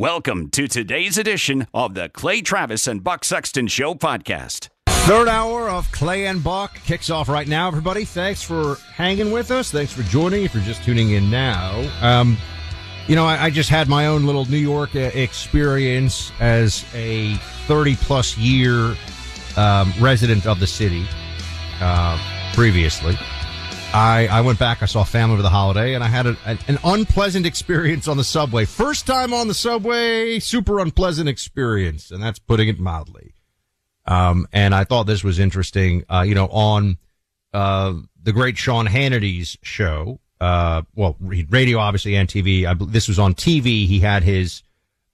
[0.00, 4.70] Welcome to today's edition of the Clay Travis and Buck Sexton Show podcast.
[4.86, 8.06] Third hour of Clay and Buck kicks off right now, everybody.
[8.06, 9.70] Thanks for hanging with us.
[9.70, 10.42] Thanks for joining.
[10.42, 12.38] If you're just tuning in now, um,
[13.08, 17.34] you know, I, I, just had my own little New York uh, experience as a
[17.66, 18.96] 30 plus year
[19.58, 21.04] um, resident of the city
[21.82, 22.18] uh,
[22.54, 23.18] previously.
[23.92, 24.82] I, I went back.
[24.82, 28.24] I saw family over the holiday, and I had a, an unpleasant experience on the
[28.24, 28.64] subway.
[28.64, 33.34] First time on the subway, super unpleasant experience, and that's putting it mildly.
[34.06, 36.04] Um, and I thought this was interesting.
[36.08, 36.98] Uh, you know, on
[37.52, 42.66] uh, the great Sean Hannity's show, uh, well, radio obviously and TV.
[42.66, 43.86] I, this was on TV.
[43.86, 44.62] He had his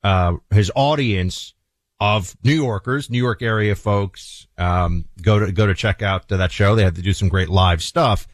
[0.04, 1.54] uh, his audience
[1.98, 6.52] of New Yorkers, New York area folks, um, go to go to check out that
[6.52, 6.74] show.
[6.74, 8.28] They had to do some great live stuff.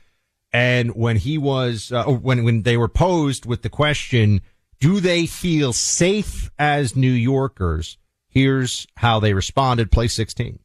[0.53, 4.43] And when he was, uh, when, when they were posed with the question,
[4.81, 7.97] do they feel safe as New Yorkers?
[8.29, 9.91] Here's how they responded.
[9.91, 10.59] Play 16.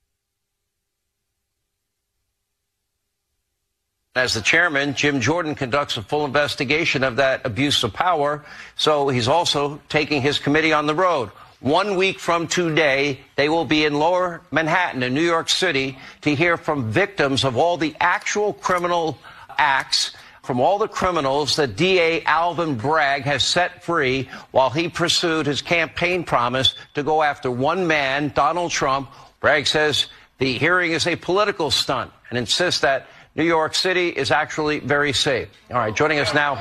[4.16, 8.44] As the chairman, Jim Jordan conducts a full investigation of that abuse of power.
[8.76, 11.30] So he's also taking his committee on the road.
[11.60, 16.34] One week from today, they will be in lower Manhattan in New York City to
[16.34, 19.20] hear from victims of all the actual criminal
[19.58, 25.46] acts from all the criminals that DA Alvin Bragg has set free while he pursued
[25.46, 29.12] his campaign promise to go after one man, Donald Trump.
[29.42, 30.08] Bragg says
[30.38, 35.12] the hearing is a political stunt and insists that New York City is actually very
[35.12, 35.50] safe.
[35.70, 36.56] All right, joining us now.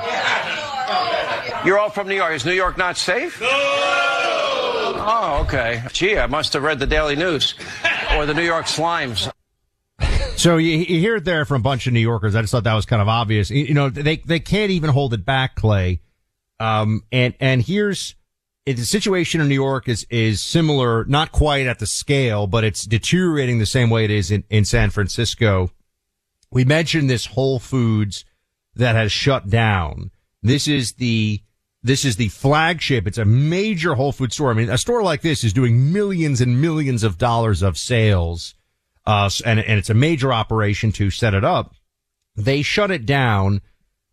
[1.65, 2.33] You're all from New York.
[2.33, 3.41] Is New York not safe?
[3.41, 3.47] No!
[5.09, 5.81] Oh, okay.
[5.93, 7.55] Gee, I must have read the Daily News
[8.15, 9.31] or the New York Slimes.
[10.37, 12.35] So you, you, hear it there from a bunch of New Yorkers.
[12.35, 13.49] I just thought that was kind of obvious.
[13.49, 15.99] You, know, they they can't even hold it back, Clay.
[16.59, 18.13] Um, and and here's
[18.65, 22.83] the situation in New York is is similar, not quite at the scale, but it's
[22.83, 25.71] deteriorating the same way it is in in San Francisco.
[26.51, 28.23] We mentioned this Whole Foods
[28.75, 30.11] that has shut down.
[30.43, 31.41] This is the
[31.81, 33.07] this is the flagship.
[33.07, 34.51] It's a major Whole Food store.
[34.51, 38.53] I mean, a store like this is doing millions and millions of dollars of sales
[39.07, 41.73] uh, and, and it's a major operation to set it up.
[42.35, 43.61] They shut it down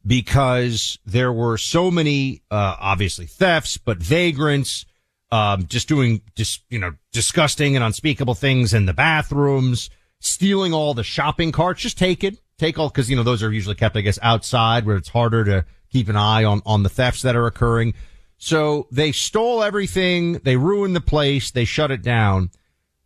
[0.07, 4.87] because there were so many, uh, obviously thefts, but vagrants,
[5.33, 9.91] um, just doing just, you know, disgusting and unspeakable things in the bathrooms,
[10.21, 11.83] stealing all the shopping carts.
[11.83, 14.87] Just take it, take all, cause, you know, those are usually kept, I guess, outside
[14.87, 17.95] where it's harder to keep an eye on, on the thefts that are occurring.
[18.39, 20.35] So they stole everything.
[20.35, 21.51] They ruined the place.
[21.51, 22.51] They shut it down.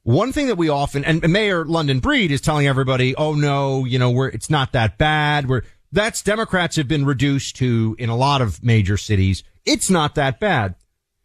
[0.09, 3.99] One thing that we often, and Mayor London Breed is telling everybody, oh no, you
[3.99, 5.47] know, we're, it's not that bad.
[5.51, 9.45] We're, that's Democrats have been reduced to in a lot of major cities.
[9.67, 10.77] It's not that bad.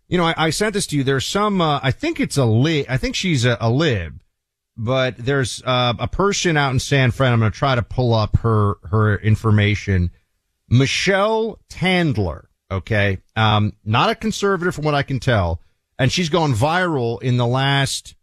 [0.10, 1.06] You know, I, I sent this to you.
[1.06, 4.20] There's some, uh, I think it's a lib, I think she's a, a lib,
[4.76, 7.32] but there's, uh, a person out in San Fran.
[7.32, 10.12] I'm going to try to pull up her, her information.
[10.68, 12.48] Michelle Tandler.
[12.70, 13.20] Okay.
[13.38, 15.62] Um, not a conservative from what I can tell.
[15.98, 18.16] And she's gone viral in the last,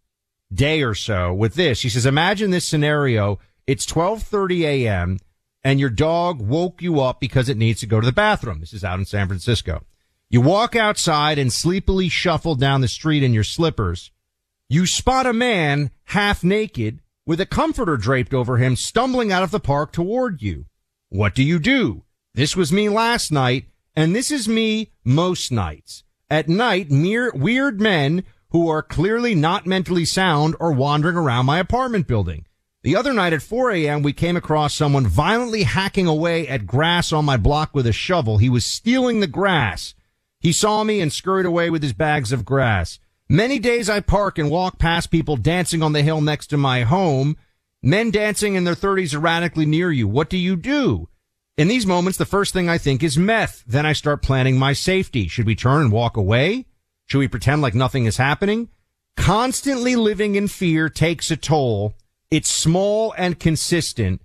[0.53, 1.83] day or so with this.
[1.83, 3.39] He says, imagine this scenario.
[3.67, 5.19] It's 1230 a.m.
[5.63, 8.61] and your dog woke you up because it needs to go to the bathroom.
[8.61, 9.85] This is out in San Francisco.
[10.29, 14.11] You walk outside and sleepily shuffle down the street in your slippers.
[14.69, 19.51] You spot a man half naked with a comforter draped over him stumbling out of
[19.51, 20.67] the park toward you.
[21.09, 22.05] What do you do?
[22.35, 23.67] This was me last night,
[23.97, 26.05] and this is me most nights.
[26.31, 31.59] At night, mere weird men who are clearly not mentally sound or wandering around my
[31.59, 32.47] apartment building.
[32.83, 37.13] The other night at 4 a.m., we came across someone violently hacking away at grass
[37.13, 38.39] on my block with a shovel.
[38.39, 39.95] He was stealing the grass.
[40.41, 42.99] He saw me and scurried away with his bags of grass.
[43.29, 46.83] Many days I park and walk past people dancing on the hill next to my
[46.83, 47.37] home.
[47.83, 50.09] Men dancing in their 30s erratically near you.
[50.09, 51.09] What do you do?
[51.59, 53.63] In these moments, the first thing I think is meth.
[53.67, 55.29] Then I start planning my safety.
[55.29, 56.65] Should we turn and walk away?
[57.11, 58.69] Should we pretend like nothing is happening?
[59.17, 61.95] Constantly living in fear takes a toll.
[62.31, 64.23] It's small and consistent.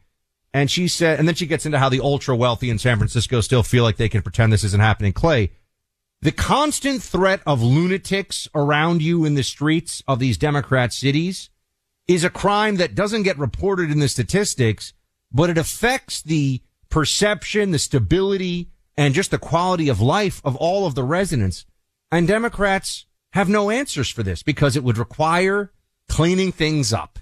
[0.53, 3.41] And she said, and then she gets into how the ultra wealthy in San Francisco
[3.41, 5.13] still feel like they can pretend this isn't happening.
[5.13, 5.51] Clay,
[6.21, 11.49] the constant threat of lunatics around you in the streets of these Democrat cities
[12.07, 14.93] is a crime that doesn't get reported in the statistics,
[15.31, 20.85] but it affects the perception, the stability, and just the quality of life of all
[20.85, 21.65] of the residents.
[22.15, 25.73] And Democrats have no answers for this because it would require
[26.07, 27.19] cleaning things up.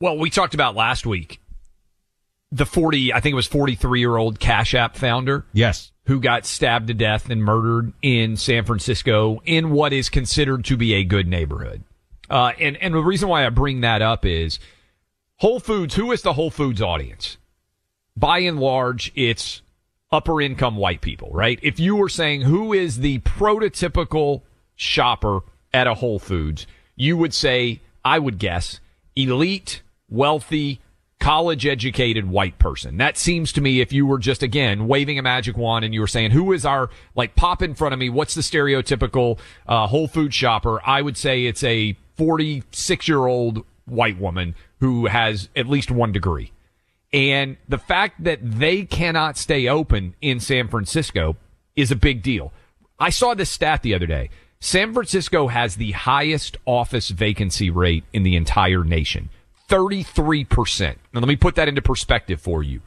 [0.00, 1.40] Well, we talked about last week
[2.52, 5.44] the 40, I think it was 43 year old Cash App founder.
[5.52, 5.90] Yes.
[6.06, 10.76] Who got stabbed to death and murdered in San Francisco in what is considered to
[10.76, 11.82] be a good neighborhood.
[12.30, 14.60] Uh, and, and the reason why I bring that up is
[15.38, 17.38] Whole Foods, who is the Whole Foods audience?
[18.16, 19.62] By and large, it's
[20.14, 21.58] upper income white people, right?
[21.62, 24.42] If you were saying who is the prototypical
[24.76, 25.40] shopper
[25.72, 26.66] at a Whole Foods,
[26.96, 28.80] you would say, I would guess,
[29.16, 30.80] elite, wealthy,
[31.18, 32.98] college educated white person.
[32.98, 36.00] That seems to me if you were just again waving a magic wand and you
[36.00, 39.86] were saying who is our like pop in front of me, what's the stereotypical uh,
[39.86, 40.80] Whole Food shopper?
[40.86, 46.12] I would say it's a 46 year old white woman who has at least one
[46.12, 46.52] degree.
[47.14, 51.36] And the fact that they cannot stay open in San Francisco
[51.76, 52.52] is a big deal.
[52.98, 54.30] I saw this stat the other day.
[54.58, 59.28] San Francisco has the highest office vacancy rate in the entire nation.
[59.68, 60.96] 33%.
[61.12, 62.80] Now let me put that into perspective for you.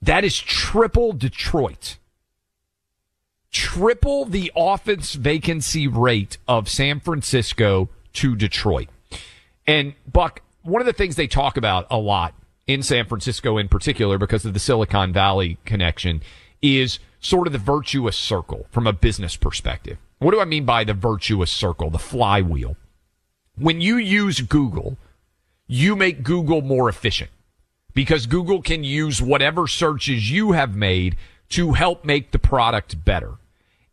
[0.00, 1.98] That is triple Detroit.
[3.50, 8.88] Triple the office vacancy rate of San Francisco to Detroit.
[9.66, 12.32] And Buck, one of the things they talk about a lot
[12.68, 16.22] in San Francisco in particular because of the Silicon Valley connection
[16.62, 19.96] is sort of the virtuous circle from a business perspective.
[20.18, 22.76] What do I mean by the virtuous circle, the flywheel?
[23.56, 24.98] When you use Google,
[25.66, 27.30] you make Google more efficient
[27.94, 31.16] because Google can use whatever searches you have made
[31.50, 33.32] to help make the product better.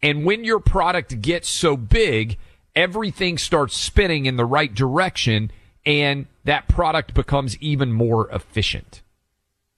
[0.03, 2.37] And when your product gets so big,
[2.75, 5.51] everything starts spinning in the right direction
[5.85, 9.01] and that product becomes even more efficient.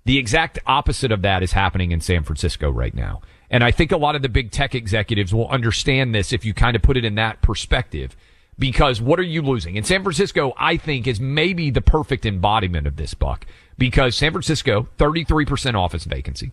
[0.06, 3.22] The exact opposite of that is happening in San Francisco right now.
[3.50, 6.54] And I think a lot of the big tech executives will understand this if you
[6.54, 8.16] kind of put it in that perspective.
[8.60, 9.76] Because what are you losing?
[9.76, 13.46] In San Francisco, I think is maybe the perfect embodiment of this buck.
[13.78, 16.52] Because San Francisco, 33% office vacancy.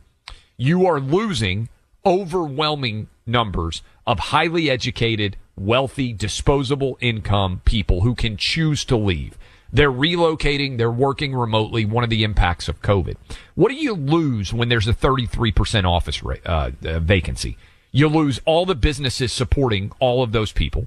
[0.57, 1.69] You are losing
[2.05, 9.39] overwhelming numbers of highly educated, wealthy, disposable income people who can choose to leave.
[9.75, 10.79] They're relocating.
[10.79, 11.85] They're working remotely.
[11.85, 13.17] One of the impacts of COVID.
[13.57, 17.59] What do you lose when there's a 33% office rate, uh, uh, vacancy?
[17.91, 20.87] You lose all the businesses supporting all of those people.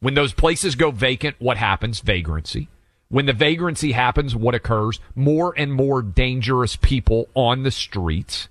[0.00, 2.00] When those places go vacant, what happens?
[2.00, 2.68] Vagrancy.
[3.08, 4.98] When the vagrancy happens, what occurs?
[5.14, 8.48] More and more dangerous people on the streets.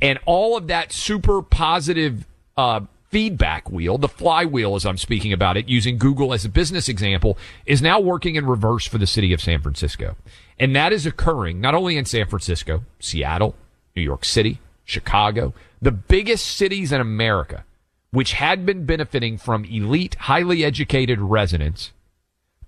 [0.00, 5.56] And all of that super positive, uh, feedback wheel, the flywheel as I'm speaking about
[5.56, 9.32] it, using Google as a business example, is now working in reverse for the city
[9.32, 10.16] of San Francisco.
[10.58, 13.54] And that is occurring not only in San Francisco, Seattle,
[13.96, 17.64] New York City, Chicago, the biggest cities in America,
[18.10, 21.92] which had been benefiting from elite, highly educated residents.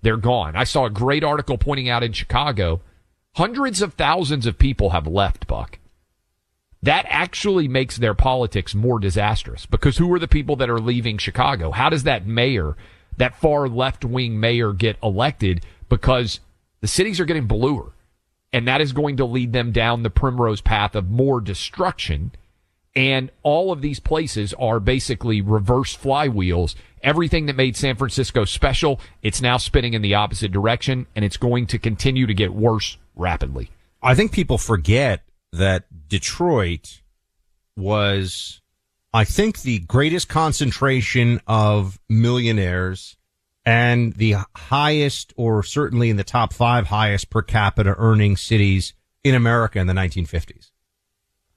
[0.02, 0.56] They're gone.
[0.56, 2.80] I saw a great article pointing out in Chicago,
[3.34, 5.79] hundreds of thousands of people have left, Buck
[6.82, 11.18] that actually makes their politics more disastrous because who are the people that are leaving
[11.18, 11.70] Chicago?
[11.70, 12.76] How does that mayor,
[13.18, 15.64] that far left wing mayor get elected?
[15.88, 16.40] Because
[16.80, 17.92] the cities are getting bluer
[18.52, 22.32] and that is going to lead them down the primrose path of more destruction.
[22.96, 26.74] And all of these places are basically reverse flywheels.
[27.02, 31.36] Everything that made San Francisco special, it's now spinning in the opposite direction and it's
[31.36, 33.70] going to continue to get worse rapidly.
[34.02, 37.00] I think people forget that Detroit
[37.76, 38.60] was
[39.12, 43.16] I think the greatest concentration of millionaires
[43.66, 49.34] and the highest, or certainly in the top five highest per capita earning cities in
[49.34, 50.70] America in the 1950s.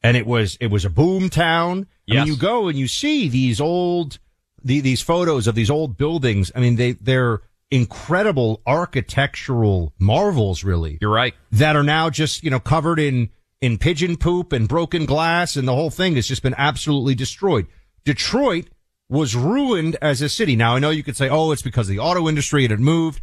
[0.01, 1.88] And it was, it was a boom town.
[2.09, 2.25] I Yes.
[2.25, 4.19] mean, you go and you see these old,
[4.63, 6.51] the, these photos of these old buildings.
[6.55, 10.97] I mean, they, they're incredible architectural marvels, really.
[11.00, 11.33] You're right.
[11.51, 13.29] That are now just, you know, covered in,
[13.63, 17.65] in pigeon poop and broken glass and the whole thing has just been absolutely destroyed.
[18.03, 18.65] Detroit
[19.08, 20.53] was ruined as a city.
[20.58, 23.22] Now I know you could say, oh, it's because the auto industry had moved,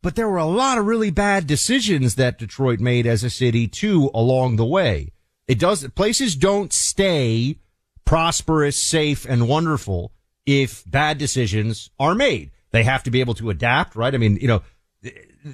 [0.00, 3.68] but there were a lot of really bad decisions that Detroit made as a city
[3.68, 5.12] too along the way.
[5.46, 7.58] It does, places don't stay
[8.06, 10.10] prosperous, safe, and wonderful
[10.46, 12.50] if bad decisions are made.
[12.70, 14.14] They have to be able to adapt, right?
[14.14, 14.62] I mean, you know,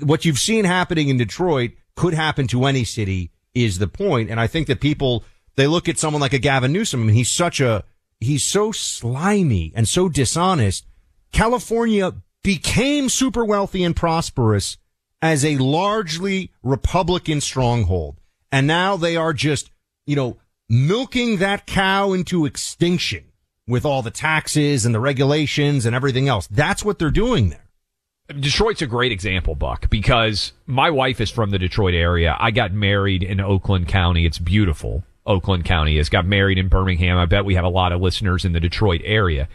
[0.01, 3.33] what you've seen happening in Detroit could happen to any city
[3.65, 4.31] is the point.
[4.31, 5.25] And I think that people,
[5.57, 7.03] they look at someone like a Gavin Newsom.
[7.03, 7.85] and he's such a,
[8.21, 10.87] he's so slimy and so dishonest.
[11.33, 14.79] California became super wealthy and prosperous
[15.21, 18.21] as a largely Republican stronghold.
[18.51, 19.71] And now they are just,
[20.07, 20.39] you know,
[20.69, 23.25] milking that cow into extinction
[23.67, 26.47] with all the taxes and the regulations and everything else.
[26.47, 27.68] That's what they're doing there.
[28.29, 32.37] Detroit's a great example, Buck, because my wife is from the Detroit area.
[32.39, 34.27] I got married in Oakland County.
[34.27, 35.03] It's beautiful.
[35.25, 36.11] Oakland County is.
[36.11, 37.17] Got married in Birmingham.
[37.17, 39.49] I bet we have a lot of listeners in the Detroit area.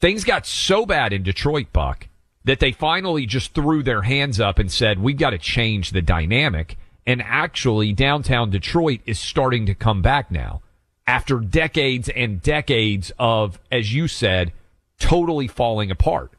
[0.00, 2.08] Things got so bad in Detroit, Buck,
[2.44, 6.02] that they finally just threw their hands up and said, we've got to change the
[6.02, 6.76] dynamic.
[7.06, 10.60] And actually, downtown Detroit is starting to come back now
[11.06, 14.52] after decades and decades of, as you said,
[14.98, 16.32] totally falling apart.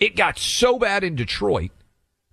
[0.00, 1.70] It got so bad in Detroit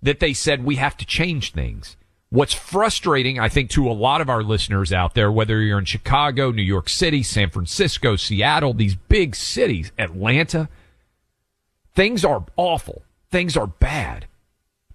[0.02, 1.96] that they said we have to change things.
[2.30, 5.84] What's frustrating, I think, to a lot of our listeners out there, whether you're in
[5.84, 10.68] Chicago, New York City, San Francisco, Seattle, these big cities, Atlanta,
[11.94, 13.02] things are awful.
[13.30, 14.26] Things are bad.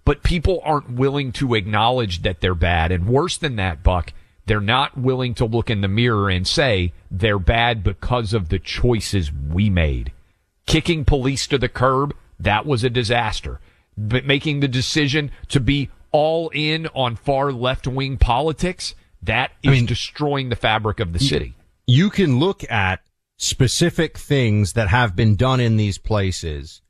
[0.04, 2.92] But people aren't willing to acknowledge that they're bad.
[2.92, 4.12] And worse than that, Buck,
[4.46, 8.58] they're not willing to look in the mirror and say they're bad because of the
[8.58, 10.12] choices we made.
[10.66, 13.60] Kicking police to the curb, that was a disaster.
[13.96, 19.82] But making the decision to be all in on far left wing politics, that is
[19.84, 21.54] destroying the fabric of the city.
[21.86, 23.00] You can look at
[23.36, 26.82] specific things that have been done in these places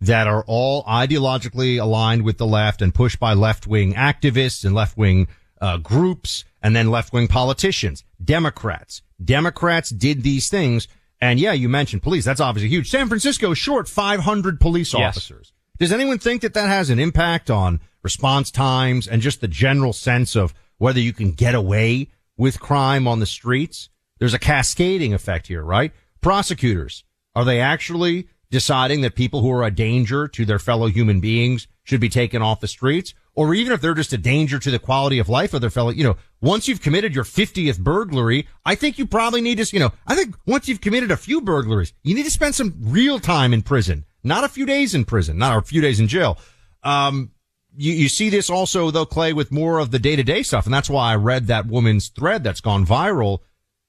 [0.00, 4.74] that are all ideologically aligned with the left and pushed by left wing activists and
[4.74, 5.28] left wing
[5.60, 9.02] uh, groups and then left wing politicians, Democrats.
[9.22, 10.88] Democrats did these things.
[11.20, 12.24] And yeah, you mentioned police.
[12.24, 12.90] That's obviously huge.
[12.90, 15.16] San Francisco is short 500 police Yes.
[15.16, 15.52] officers.
[15.78, 19.92] Does anyone think that that has an impact on response times and just the general
[19.92, 23.88] sense of whether you can get away with crime on the streets?
[24.18, 25.92] There's a cascading effect here, right?
[26.20, 31.20] Prosecutors, are they actually deciding that people who are a danger to their fellow human
[31.20, 33.14] beings should be taken off the streets?
[33.34, 35.90] Or even if they're just a danger to the quality of life of their fellow,
[35.90, 39.80] you know, once you've committed your 50th burglary, I think you probably need to, you
[39.80, 43.18] know, I think once you've committed a few burglaries, you need to spend some real
[43.18, 46.38] time in prison, not a few days in prison, not a few days in jail.
[46.82, 47.32] Um,
[47.76, 50.64] you, you see this also though, Clay, with more of the day to day stuff.
[50.64, 53.40] And that's why I read that woman's thread that's gone viral.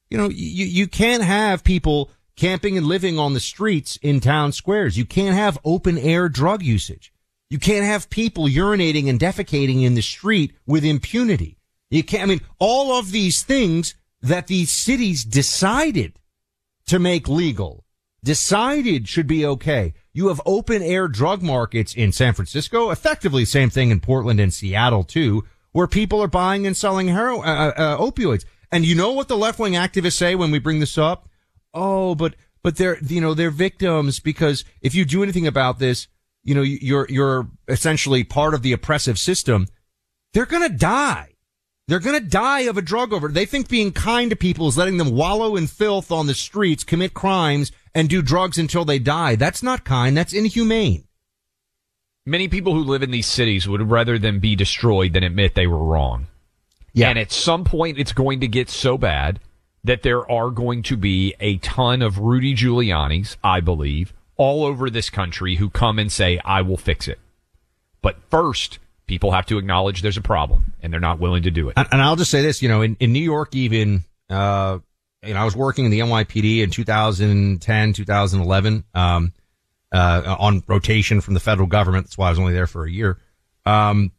[0.09, 4.51] You know, you, you can't have people camping and living on the streets in town
[4.51, 4.97] squares.
[4.97, 7.13] You can't have open air drug usage.
[7.49, 11.57] You can't have people urinating and defecating in the street with impunity.
[11.91, 16.13] You can't, I mean, all of these things that these cities decided
[16.87, 17.85] to make legal,
[18.23, 19.93] decided should be okay.
[20.13, 24.53] You have open air drug markets in San Francisco, effectively same thing in Portland and
[24.53, 25.43] Seattle too,
[25.73, 28.45] where people are buying and selling hero, uh, uh, opioids.
[28.71, 31.27] And you know what the left wing activists say when we bring this up?
[31.73, 36.07] Oh, but, but they're, you know, they're victims because if you do anything about this,
[36.43, 39.67] you know, you're, you're essentially part of the oppressive system.
[40.33, 41.30] They're going to die.
[41.91, 43.27] They're going to die of a drug over.
[43.27, 46.85] They think being kind to people is letting them wallow in filth on the streets,
[46.85, 49.35] commit crimes, and do drugs until they die.
[49.35, 50.15] That's not kind.
[50.15, 51.03] That's inhumane.
[52.25, 55.67] Many people who live in these cities would rather them be destroyed than admit they
[55.67, 56.27] were wrong.
[56.93, 57.09] Yeah.
[57.09, 59.41] And at some point, it's going to get so bad
[59.83, 64.89] that there are going to be a ton of Rudy Giuliani's, I believe, all over
[64.89, 67.19] this country who come and say, I will fix it.
[68.01, 68.79] But first,
[69.11, 71.73] people have to acknowledge there's a problem and they're not willing to do it.
[71.75, 74.79] And, and I'll just say this, you know, in, in New York, even, uh,
[75.21, 79.33] you know, I was working in the NYPD in 2010, 2011, um,
[79.91, 82.05] uh, on rotation from the federal government.
[82.05, 83.17] That's why I was only there for a year.
[83.65, 84.13] Um,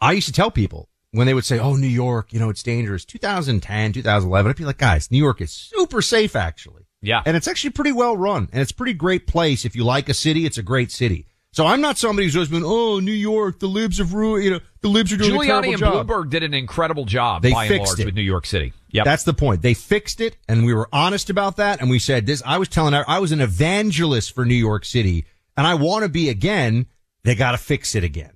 [0.00, 2.62] I used to tell people when they would say, Oh, New York, you know, it's
[2.62, 3.04] dangerous.
[3.04, 4.48] 2010, 2011.
[4.48, 6.86] I'd be like, guys, New York is super safe, actually.
[7.02, 7.22] Yeah.
[7.26, 9.66] And it's actually pretty well run and it's a pretty great place.
[9.66, 11.26] If you like a city, it's a great city.
[11.52, 14.50] So I'm not somebody who's always been, oh, New York, the libs have ruined, you
[14.52, 16.06] know, the libs are doing a Giuliani terrible and job.
[16.06, 18.04] Bloomberg did an incredible job They by and fixed large it.
[18.06, 18.72] with New York City.
[18.92, 19.04] Yep.
[19.04, 19.60] That's the point.
[19.62, 21.80] They fixed it and we were honest about that.
[21.80, 24.84] And we said this, I was telling her, I was an evangelist for New York
[24.84, 25.24] City
[25.56, 26.86] and I want to be again.
[27.24, 28.30] They got to fix it again.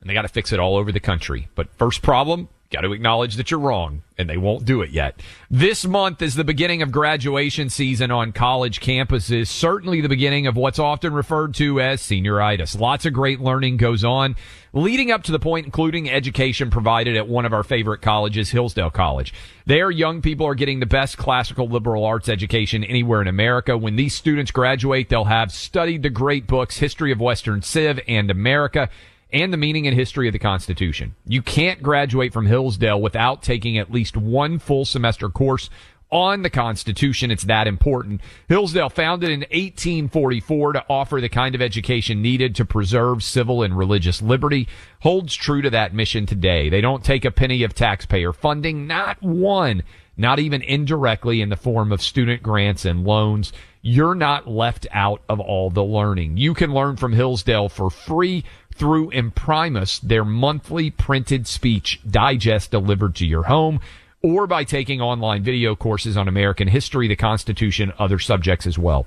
[0.00, 1.48] and they got to fix it all over the country.
[1.56, 5.20] But first problem, got to acknowledge that you're wrong, and they won't do it yet.
[5.50, 10.56] This month is the beginning of graduation season on college campuses, certainly the beginning of
[10.56, 12.78] what's often referred to as senioritis.
[12.78, 14.36] Lots of great learning goes on
[14.72, 18.90] leading up to the point, including education provided at one of our favorite colleges, Hillsdale
[18.90, 19.34] College.
[19.66, 23.76] There, young people are getting the best classical liberal arts education anywhere in America.
[23.76, 28.30] When these students graduate, they'll have studied the great books, History of Western Civ and
[28.30, 28.88] America,
[29.32, 31.14] and the meaning and history of the Constitution.
[31.26, 35.70] You can't graduate from Hillsdale without taking at least one full semester course
[36.10, 37.30] on the Constitution.
[37.30, 38.20] It's that important.
[38.48, 43.76] Hillsdale founded in 1844 to offer the kind of education needed to preserve civil and
[43.76, 44.68] religious liberty
[45.00, 46.68] holds true to that mission today.
[46.68, 49.82] They don't take a penny of taxpayer funding, not one,
[50.16, 53.52] not even indirectly in the form of student grants and loans.
[53.82, 56.36] You're not left out of all the learning.
[56.36, 58.44] You can learn from Hillsdale for free
[58.74, 63.80] through Imprimis, their monthly printed speech digest delivered to your home,
[64.22, 69.06] or by taking online video courses on American history, the Constitution, other subjects as well.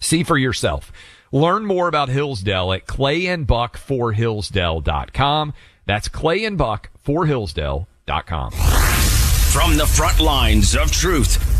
[0.00, 0.90] See for yourself.
[1.32, 5.52] Learn more about Hillsdale at clayandbuck4hillsdale.com.
[5.86, 8.50] That's clayandbuck4hillsdale.com.
[9.50, 11.59] From the front lines of truth,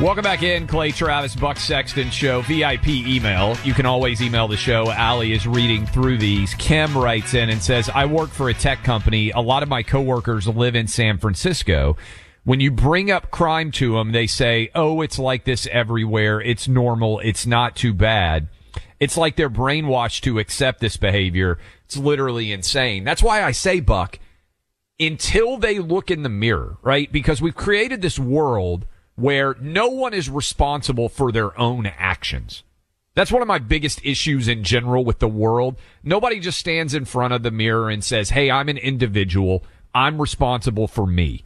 [0.00, 3.56] Welcome back in, Clay Travis, Buck Sexton Show, VIP email.
[3.62, 4.90] You can always email the show.
[4.90, 6.52] Allie is reading through these.
[6.54, 9.30] Kim writes in and says, I work for a tech company.
[9.30, 11.96] A lot of my coworkers live in San Francisco.
[12.42, 16.40] When you bring up crime to them, they say, oh, it's like this everywhere.
[16.40, 17.20] It's normal.
[17.20, 18.48] It's not too bad.
[18.98, 21.56] It's like they're brainwashed to accept this behavior.
[21.84, 23.04] It's literally insane.
[23.04, 24.18] That's why I say, Buck,
[24.98, 27.10] until they look in the mirror, right?
[27.12, 32.62] Because we've created this world where no one is responsible for their own actions.
[33.14, 35.76] That's one of my biggest issues in general with the world.
[36.02, 39.62] Nobody just stands in front of the mirror and says, Hey, I'm an individual.
[39.94, 41.44] I'm responsible for me.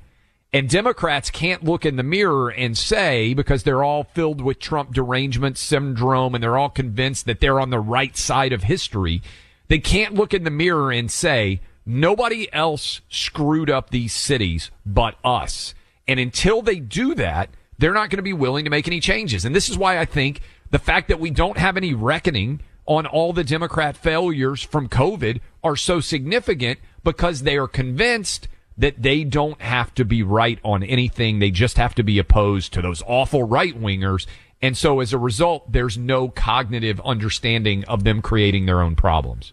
[0.50, 4.94] And Democrats can't look in the mirror and say, because they're all filled with Trump
[4.94, 9.20] derangement syndrome and they're all convinced that they're on the right side of history,
[9.68, 15.16] they can't look in the mirror and say, nobody else screwed up these cities but
[15.22, 15.74] us.
[16.06, 19.44] And until they do that, they're not going to be willing to make any changes.
[19.44, 23.06] And this is why I think the fact that we don't have any reckoning on
[23.06, 29.24] all the Democrat failures from COVID are so significant because they are convinced that they
[29.24, 31.38] don't have to be right on anything.
[31.38, 34.26] They just have to be opposed to those awful right wingers.
[34.62, 39.52] And so as a result, there's no cognitive understanding of them creating their own problems.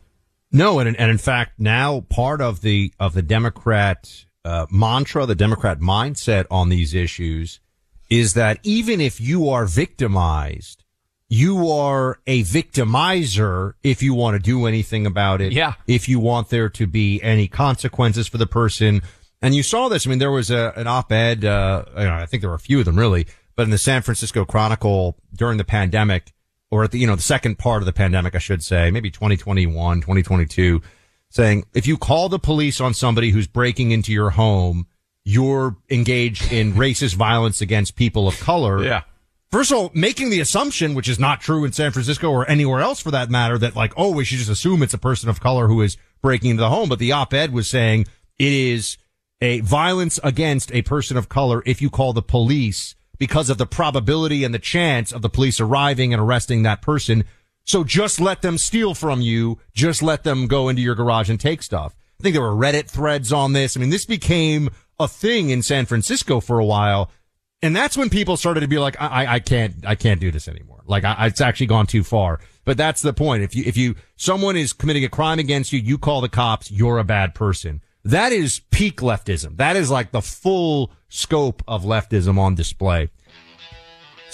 [0.52, 5.36] No, and and in fact, now part of the of the Democrat uh, mantra, the
[5.36, 7.60] Democrat mindset on these issues
[8.10, 10.84] is that even if you are victimized,
[11.28, 15.54] you are a victimizer if you want to do anything about it.
[15.54, 15.74] Yeah.
[15.88, 19.02] If you want there to be any consequences for the person.
[19.42, 20.06] And you saw this.
[20.06, 22.60] I mean, there was a, an op-ed, uh, you know, I think there were a
[22.60, 26.32] few of them really, but in the San Francisco Chronicle during the pandemic
[26.72, 29.10] or at the, you know, the second part of the pandemic, I should say, maybe
[29.10, 30.82] 2021, 2022,
[31.30, 34.88] saying if you call the police on somebody who's breaking into your home,
[35.26, 38.84] you're engaged in racist violence against people of color.
[38.84, 39.02] Yeah.
[39.52, 42.82] First of all, making the assumption, which is not true in San Francisco or anywhere
[42.82, 45.40] else for that matter, that like, oh, we should just assume it's a person of
[45.40, 46.90] color who is breaking into the home.
[46.90, 48.06] But the op-ed was saying
[48.38, 48.98] it is
[49.42, 53.66] a violence against a person of color if you call the police because of the
[53.66, 57.24] probability and the chance of the police arriving and arresting that person.
[57.64, 59.60] So just let them steal from you.
[59.74, 61.96] Just let them go into your garage and take stuff.
[62.20, 63.76] I think there were Reddit threads on this.
[63.76, 67.12] I mean, this became a thing in San Francisco for a while.
[67.62, 70.48] And that's when people started to be like, I, I can't, I can't do this
[70.48, 70.84] anymore.
[70.86, 72.40] Like, I, it's actually gone too far.
[72.64, 73.44] But that's the point.
[73.44, 76.72] If you, if you, someone is committing a crime against you, you call the cops,
[76.72, 77.82] you're a bad person.
[78.04, 79.58] That is peak leftism.
[79.58, 83.10] That is like the full scope of leftism on display.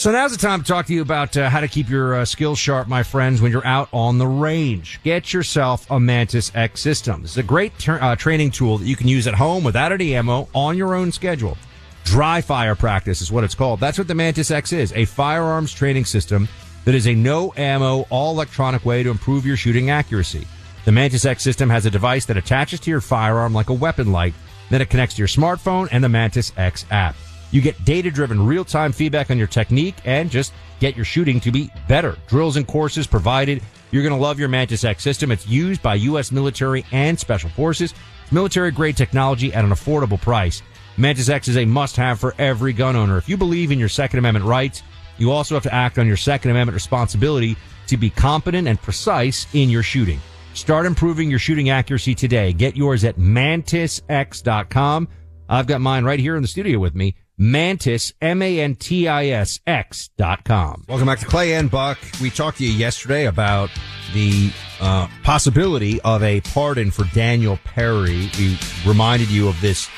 [0.02, 2.26] So now's the time to talk to you about uh, how to keep your uh,
[2.26, 5.00] skills sharp, my friends, when you're out on the range.
[5.04, 7.22] Get yourself a Mantis X system.
[7.22, 9.92] This is a great ter- uh, training tool that you can use at home without
[9.92, 11.56] any ammo on your own schedule.
[12.04, 13.80] Dry fire practice is what it's called.
[13.80, 16.48] That's what the Mantis X is, a firearms training system
[16.86, 20.48] that is a no ammo, all electronic way to improve your shooting accuracy.
[20.86, 24.12] The Mantis X system has a device that attaches to your firearm like a weapon
[24.12, 24.34] light.
[24.72, 27.16] Then it connects to your smartphone and the Mantis X app.
[27.52, 31.40] You get data driven real time feedback on your technique and just get your shooting
[31.42, 32.18] to be better.
[32.28, 33.62] Drills and courses provided.
[33.92, 35.32] You're going to love your Mantis X system.
[35.32, 36.32] It's used by U.S.
[36.32, 37.94] military and special forces.
[38.32, 40.62] Military grade technology at an affordable price.
[40.98, 43.18] Mantis X is a must have for every gun owner.
[43.18, 44.84] If you believe in your Second Amendment rights,
[45.18, 49.46] you also have to act on your Second Amendment responsibility to be competent and precise
[49.54, 50.20] in your shooting.
[50.54, 52.54] Start improving your shooting accuracy today.
[52.54, 55.08] Get yours at mantisx.com.
[55.50, 57.16] I've got mine right here in the studio with me.
[57.38, 60.86] Mantis, M-A-N-T-I-S, X dot com.
[60.88, 61.98] Welcome back to Clay and Buck.
[62.22, 63.70] We talked to you yesterday about
[64.14, 68.30] the uh, possibility of a pardon for Daniel Perry.
[68.38, 69.90] We reminded you of this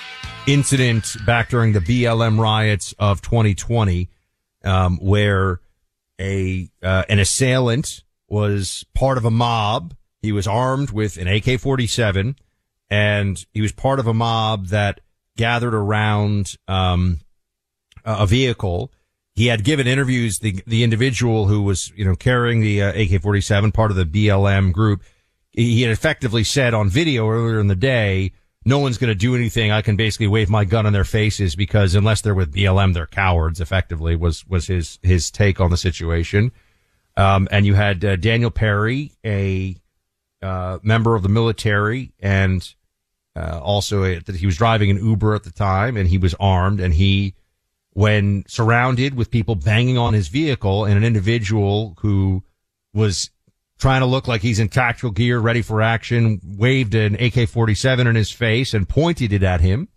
[0.48, 4.10] incident back during the BLM riots of 2020,
[4.64, 5.60] um, where
[6.20, 9.96] a uh, an assailant was part of a mob.
[10.22, 12.36] He was armed with an AK-47,
[12.90, 15.02] and he was part of a mob that
[15.36, 17.20] gathered around um,
[18.06, 18.92] a vehicle.
[19.36, 20.40] He had given interviews.
[20.40, 24.72] The the individual who was you know carrying the uh, AK-47, part of the BLM
[24.72, 25.02] group,
[25.52, 28.32] he had effectively said on video earlier in the day,
[28.64, 29.72] "No one's going to do anything.
[29.72, 33.08] I can basically wave my gun in their faces because unless they're with BLM, they're
[33.08, 36.52] cowards." Effectively, was was his his take on the situation.
[37.16, 39.76] Um, and you had uh, Daniel Perry, a
[40.42, 42.74] uh, member of the military, and
[43.36, 46.80] uh, also a, he was driving an Uber at the time, and he was armed,
[46.80, 47.36] and he,
[47.94, 52.44] when surrounded with people banging on his vehicle, and an individual who
[52.94, 53.30] was
[53.80, 58.16] trying to look like he's in tactical gear, ready for action, waved an AK-47 in
[58.16, 59.90] his face and pointed it at him,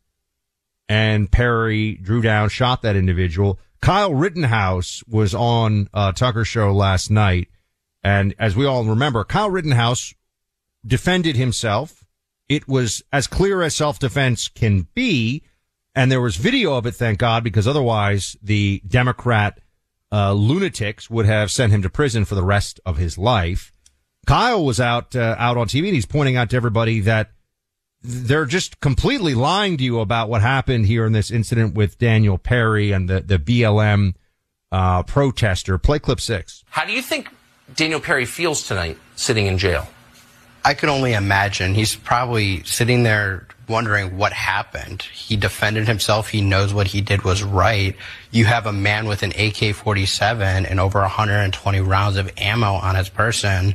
[0.89, 3.59] and Perry drew down, shot that individual.
[3.81, 7.49] Kyle Rittenhouse was on uh, Tucker show last night.
[8.03, 10.15] And as we all remember, Kyle Rittenhouse
[10.87, 12.05] defended himself.
[12.49, 15.43] It was as clear as self-defense can be.
[15.97, 19.59] And there was video of it, thank God, because otherwise the Democrat
[20.13, 23.73] uh, lunatics would have sent him to prison for the rest of his life.
[24.27, 27.31] Kyle was out uh, out on TV and he's pointing out to everybody that
[28.03, 32.37] they're just completely lying to you about what happened here in this incident with Daniel
[32.37, 34.15] Perry and the the BLM
[34.71, 35.79] uh, protester.
[35.79, 36.63] Play clip six.
[36.69, 37.31] How do you think
[37.75, 39.89] Daniel Perry feels tonight sitting in jail?
[40.65, 41.75] I could only imagine.
[41.75, 45.03] He's probably sitting there wondering what happened.
[45.03, 46.29] He defended himself.
[46.29, 47.97] He knows what he did was right.
[48.31, 53.09] You have a man with an AK-47 and over 120 rounds of ammo on his
[53.09, 53.75] person,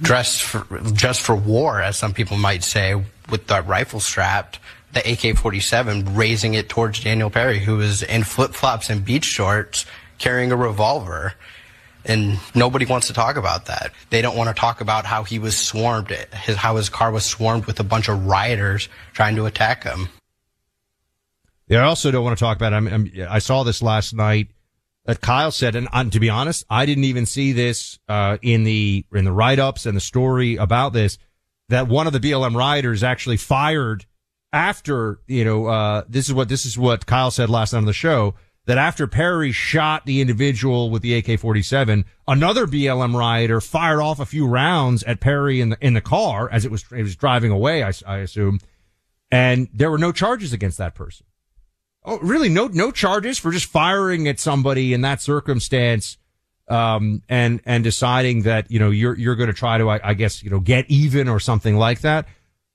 [0.00, 2.94] dressed for, just for war, as some people might say,
[3.28, 4.58] with the rifle strapped,
[4.92, 9.86] the AK-47, raising it towards Daniel Perry, who is in flip-flops and beach shorts,
[10.18, 11.34] carrying a revolver.
[12.04, 13.92] And nobody wants to talk about that.
[14.10, 17.24] They don't want to talk about how he was swarmed, his, how his car was
[17.24, 20.08] swarmed with a bunch of rioters trying to attack him.
[21.68, 22.74] Yeah, I also don't want to talk about.
[22.74, 24.48] I'm, I'm, i saw this last night
[25.04, 28.64] that Kyle said, and uh, to be honest, I didn't even see this uh, in
[28.64, 31.16] the in the write ups and the story about this.
[31.68, 34.04] That one of the BLM rioters actually fired
[34.52, 35.66] after you know.
[35.66, 38.34] Uh, this is what this is what Kyle said last night on the show.
[38.66, 44.26] That after Perry shot the individual with the AK-47, another BLM rioter fired off a
[44.26, 47.50] few rounds at Perry in the in the car as it was it was driving
[47.50, 47.82] away.
[47.82, 48.60] I, I assume,
[49.30, 51.26] and there were no charges against that person.
[52.04, 52.48] Oh, really?
[52.48, 56.16] No, no charges for just firing at somebody in that circumstance,
[56.68, 60.14] um, and and deciding that you know you're you're going to try to, I, I,
[60.14, 62.26] guess, you know, get even or something like that.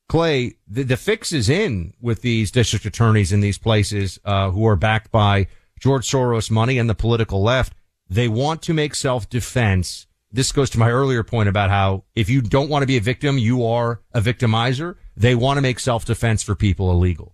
[0.07, 4.67] Clay, the, the fix is in with these district attorneys in these places uh, who
[4.67, 5.47] are backed by
[5.79, 7.73] George Soros money and the political left.
[8.09, 10.07] They want to make self defense.
[10.31, 13.01] This goes to my earlier point about how if you don't want to be a
[13.01, 14.95] victim, you are a victimizer.
[15.15, 17.33] They want to make self defense for people illegal.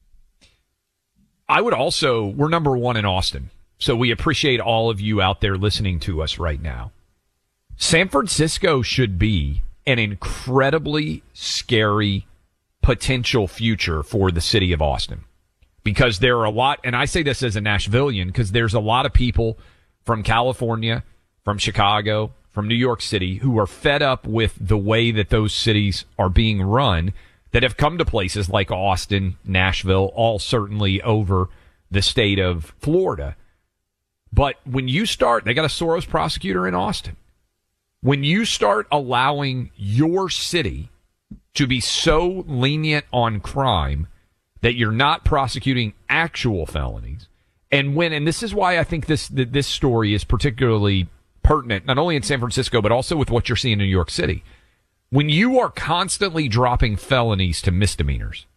[1.50, 3.50] I would also, we're number one in Austin.
[3.78, 6.92] So we appreciate all of you out there listening to us right now.
[7.76, 12.28] San Francisco should be an incredibly scary
[12.82, 15.26] potential future for the city of Austin
[15.84, 18.80] because there are a lot, and I say this as a Nashvilleian because there's a
[18.80, 19.58] lot of people
[20.06, 21.04] from California,
[21.44, 25.54] from Chicago, from New York City who are fed up with the way that those
[25.54, 27.13] cities are being run
[27.52, 31.50] that have come to places like Austin, Nashville, all certainly over
[31.89, 33.36] the state of Florida.
[34.32, 37.17] But when you start, they got a Soros prosecutor in Austin.
[38.02, 40.89] When you start allowing your city
[41.54, 44.08] to be so lenient on crime
[44.62, 47.28] that you're not prosecuting actual felonies,
[47.71, 51.08] and when, and this is why I think this this story is particularly
[51.43, 54.12] pertinent, not only in San Francisco but also with what you're seeing in New York
[54.12, 54.43] City
[55.12, 58.47] when you are constantly dropping felonies to misdemeanors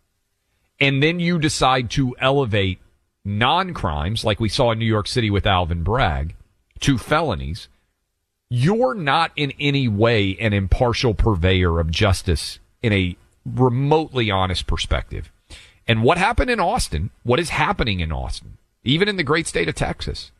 [0.81, 2.81] and then you decide to elevate
[3.25, 6.35] non-crimes like we saw in New York City with Alvin Bragg
[6.81, 7.69] to felonies,
[8.49, 15.33] you're not in any way an impartial purveyor of justice in a remotely honest perspective.
[15.87, 19.69] And what happened in Austin, what is happening in Austin, even in the great state
[19.69, 20.31] of Texas,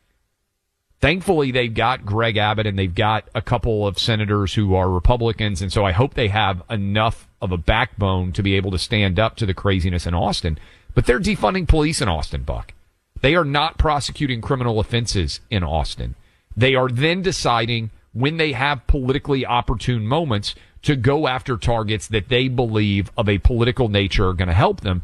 [1.01, 5.61] Thankfully, they've got Greg Abbott and they've got a couple of senators who are Republicans.
[5.61, 9.19] And so I hope they have enough of a backbone to be able to stand
[9.19, 10.57] up to the craziness in Austin.
[10.95, 12.73] But they're defunding police in Austin, Buck.
[13.21, 16.15] They are not prosecuting criminal offenses in Austin.
[16.55, 22.29] They are then deciding when they have politically opportune moments to go after targets that
[22.29, 25.03] they believe of a political nature are going to help them.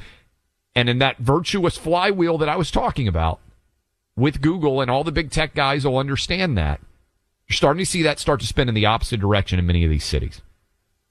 [0.76, 3.40] And in that virtuous flywheel that I was talking about,
[4.16, 6.80] with Google and all the big tech guys will understand that.
[7.48, 9.90] You're starting to see that start to spin in the opposite direction in many of
[9.90, 10.42] these cities.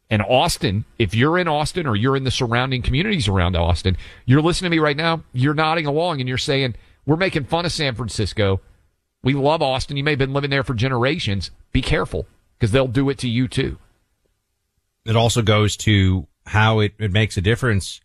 [0.09, 3.97] And Austin, if you're in Austin or you're in the surrounding communities around Austin,
[4.27, 6.75] you're listening to me right now, you're nodding along and you're saying,
[7.07, 8.61] we're making fun of San Francisco.
[9.23, 9.97] We love Austin.
[9.97, 11.51] You may have been living there for generations.
[11.73, 12.27] Be careful
[12.59, 13.79] because they'll do it to you too.
[15.05, 18.01] It also goes to how it, it makes a difference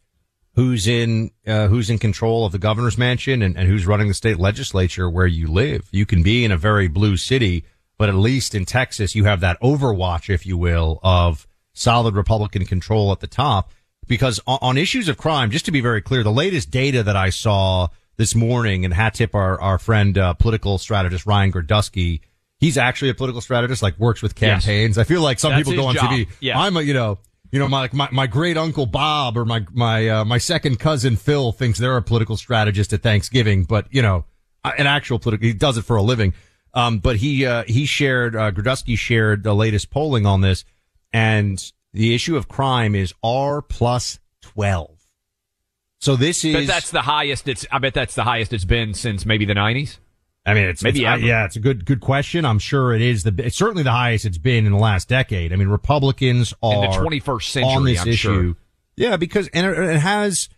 [0.56, 4.14] who's in uh, who's in control of the governor's mansion and, and who's running the
[4.14, 5.88] state legislature where you live.
[5.92, 7.66] You can be in a very blue city,
[7.98, 12.66] but at least in Texas, you have that overwatch, if you will, of solid Republican
[12.66, 13.72] control at the top.
[14.08, 17.16] Because on, on issues of crime, just to be very clear, the latest data that
[17.16, 22.22] I saw this morning and hat tip our, our friend, uh, political strategist Ryan Girdusky,
[22.60, 24.96] he's actually a political strategist, like works with campaigns.
[24.96, 25.06] Yes.
[25.06, 26.12] I feel like some That's people go on job.
[26.12, 26.30] TV.
[26.40, 26.60] Yeah.
[26.60, 27.18] I'm a, you know,
[27.56, 31.16] you know, my, my, my great uncle Bob or my, my, uh, my second cousin
[31.16, 34.26] Phil thinks they're a political strategist at Thanksgiving, but you know,
[34.66, 36.34] an actual political, he does it for a living.
[36.74, 40.66] Um, but he, uh, he shared, uh, shared the latest polling on this
[41.14, 44.92] and the issue of crime is R plus 12.
[46.02, 46.54] So this is.
[46.54, 49.54] But that's the highest it's, I bet that's the highest it's been since maybe the
[49.54, 50.00] 90s.
[50.46, 52.46] I mean, it's maybe it's, yeah, it's a good good question.
[52.46, 55.52] I'm sure it is the it's certainly the highest it's been in the last decade.
[55.52, 58.54] I mean, Republicans are in the 21st century on this I'm issue.
[58.54, 58.56] Sure.
[58.96, 60.50] Yeah, because and it, it has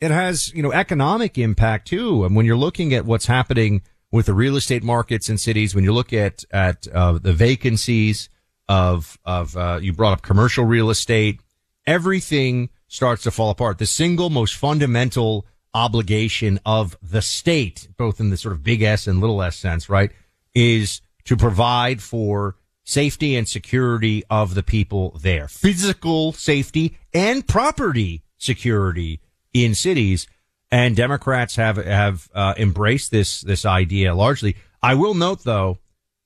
[0.00, 2.24] it has you know economic impact too.
[2.24, 5.82] And when you're looking at what's happening with the real estate markets in cities, when
[5.82, 8.28] you look at at uh, the vacancies
[8.68, 11.40] of of uh, you brought up commercial real estate,
[11.84, 13.78] everything starts to fall apart.
[13.78, 19.06] The single most fundamental obligation of the state, both in the sort of big S
[19.06, 20.10] and little s sense, right,
[20.54, 25.48] is to provide for safety and security of the people there.
[25.48, 29.20] Physical safety and property security
[29.52, 30.26] in cities.
[30.70, 34.56] And Democrats have, have, uh, embraced this, this idea largely.
[34.82, 35.78] I will note though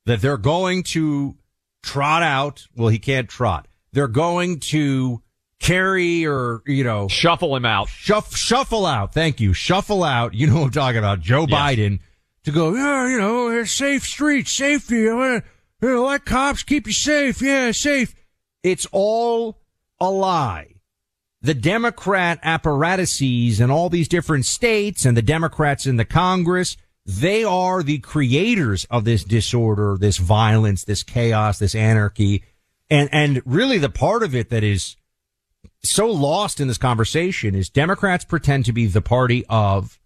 [0.07, 1.37] that they're going to
[1.83, 2.67] trot out.
[2.75, 3.69] Well, he can't trot.
[3.93, 5.23] They're going to
[5.61, 7.89] carry or, you know, shuffle him out.
[7.89, 9.13] Shuff, shuffle out.
[9.15, 9.53] Thank you.
[9.53, 10.35] Shuffle out.
[10.35, 11.21] You know what I'm talking about.
[11.21, 11.59] Joe Yes.
[11.59, 12.01] Biden
[12.45, 15.09] to go, yeah, you know, uh, safe streets, safety.
[15.09, 15.41] Uh,
[15.83, 17.43] you know, let cops keep you safe.
[17.43, 18.15] Yeah, safe.
[18.63, 19.61] It's all
[20.01, 20.75] a lie.
[21.43, 27.45] The Democrat apparatuses in all these different states and the Democrats in the Congress, they
[27.45, 32.43] are the creators of this disorder, this violence, this chaos, this anarchy.
[32.91, 34.97] And, and really the part of it that is
[35.89, 39.99] so lost in this conversation is Democrats pretend to be the party of,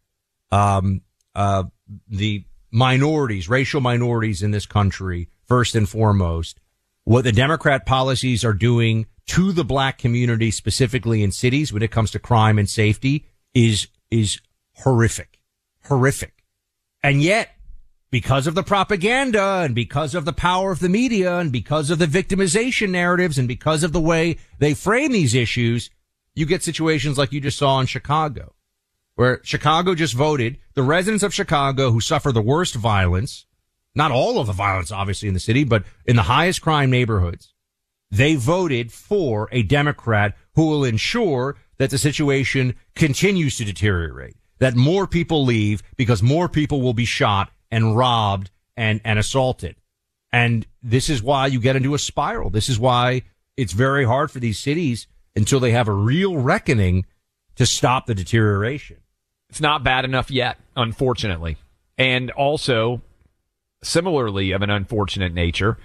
[0.50, 1.02] um,
[1.34, 1.64] uh,
[2.08, 6.60] the minorities, racial minorities in this country, first and foremost.
[7.04, 11.90] What the Democrat policies are doing to the black community, specifically in cities when it
[11.90, 14.40] comes to crime and safety is, is
[14.74, 15.40] horrific,
[15.84, 16.44] horrific.
[17.02, 17.50] And yet,
[18.10, 21.98] because of the propaganda and because of the power of the media and because of
[21.98, 25.90] the victimization narratives and because of the way they frame these issues,
[26.34, 28.54] you get situations like you just saw in Chicago,
[29.14, 33.46] where Chicago just voted the residents of Chicago who suffer the worst violence,
[33.94, 37.54] not all of the violence, obviously, in the city, but in the highest crime neighborhoods.
[38.10, 44.74] They voted for a Democrat who will ensure that the situation continues to deteriorate, that
[44.74, 49.76] more people leave because more people will be shot and robbed and, and assaulted.
[50.32, 52.50] And this is why you get into a spiral.
[52.50, 53.22] This is why
[53.56, 57.06] it's very hard for these cities until they have a real reckoning
[57.56, 58.98] to stop the deterioration.
[59.48, 61.56] It's not bad enough yet, unfortunately.
[61.98, 63.02] And also,
[63.82, 65.76] similarly of an unfortunate nature,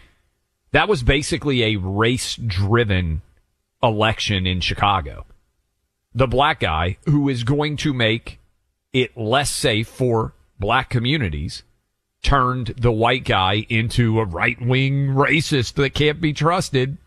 [0.71, 3.21] that was basically a race driven
[3.81, 5.25] election in Chicago.
[6.13, 8.39] The black guy who is going to make
[8.93, 11.63] it less safe for black communities
[12.25, 16.97] turned the white guy into a right wing racist that can't be trusted.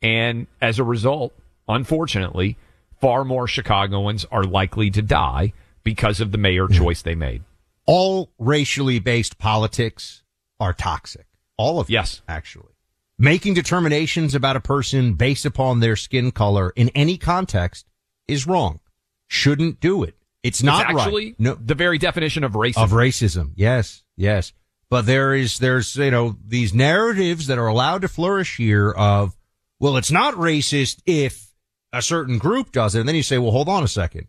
[0.00, 1.34] And as a result,
[1.68, 2.56] unfortunately,
[3.00, 5.52] far more Chicagoans are likely to die
[5.82, 7.42] because of the mayor choice they made.
[7.84, 10.22] All racially based politics
[10.60, 11.26] are toxic.
[11.56, 12.72] All of them, yes, actually.
[13.18, 17.86] Making determinations about a person based upon their skin color in any context
[18.28, 18.78] is wrong.
[19.26, 20.14] Shouldn't do it.
[20.44, 21.40] It's not It's actually right.
[21.40, 22.84] No, the very definition of racism.
[22.84, 23.50] of racism.
[23.56, 24.52] Yes, yes.
[24.90, 29.36] But there is, there's, you know, these narratives that are allowed to flourish here of,
[29.78, 31.54] well, it's not racist if
[31.92, 33.00] a certain group does it.
[33.00, 34.26] And then you say, well, hold on a second.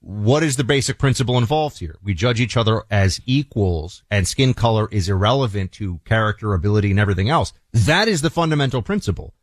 [0.00, 1.96] What is the basic principle involved here?
[2.02, 7.00] We judge each other as equals and skin color is irrelevant to character, ability, and
[7.00, 7.52] everything else.
[7.72, 9.34] That is the fundamental principle.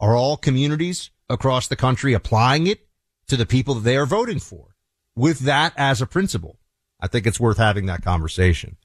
[0.00, 2.88] Are all communities across the country applying it
[3.28, 4.74] to the people that they are voting for
[5.14, 6.58] with that as a principle?
[6.98, 8.76] I think it's worth having that conversation.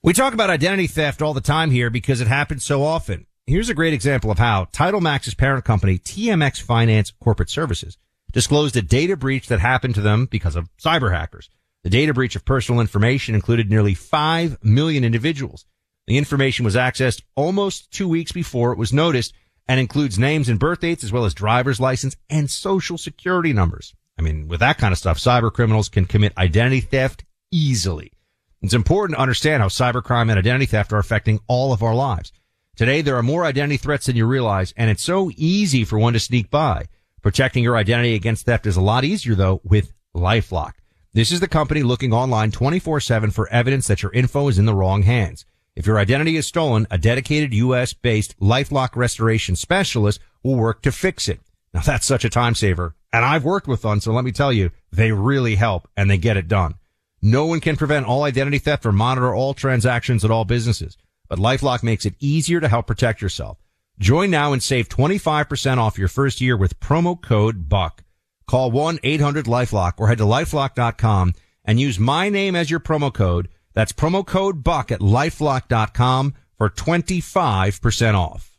[0.00, 3.26] We talk about identity theft all the time here because it happens so often.
[3.48, 7.98] Here's a great example of how TitleMax's parent company, TMX Finance Corporate Services,
[8.32, 11.50] disclosed a data breach that happened to them because of cyber hackers.
[11.82, 15.66] The data breach of personal information included nearly 5 million individuals.
[16.06, 19.34] The information was accessed almost two weeks before it was noticed
[19.66, 23.96] and includes names and birth dates as well as driver's license and social security numbers.
[24.16, 28.12] I mean, with that kind of stuff, cyber criminals can commit identity theft easily.
[28.60, 32.32] It's important to understand how cybercrime and identity theft are affecting all of our lives.
[32.76, 36.12] Today, there are more identity threats than you realize, and it's so easy for one
[36.12, 36.86] to sneak by.
[37.22, 40.72] Protecting your identity against theft is a lot easier, though, with LifeLock.
[41.12, 44.74] This is the company looking online 24-7 for evidence that your info is in the
[44.74, 45.44] wrong hands.
[45.76, 51.28] If your identity is stolen, a dedicated U.S.-based LifeLock restoration specialist will work to fix
[51.28, 51.40] it.
[51.72, 54.52] Now, that's such a time saver, and I've worked with one, so let me tell
[54.52, 56.74] you, they really help, and they get it done.
[57.20, 60.96] No one can prevent all identity theft or monitor all transactions at all businesses,
[61.28, 63.58] but LifeLock makes it easier to help protect yourself.
[63.98, 68.04] Join now and save 25% off your first year with promo code BUCK.
[68.46, 73.48] Call 1-800-LifeLock or head to lifelock.com and use my name as your promo code.
[73.74, 78.56] That's promo code BUCK at lifelock.com for 25% off.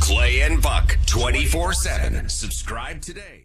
[0.00, 2.28] Clay and Buck 24 7.
[2.28, 3.44] Subscribe today.